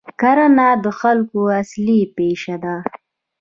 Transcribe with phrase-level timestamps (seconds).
[0.21, 2.75] کرنه د خلکو اصلي پیشه ده.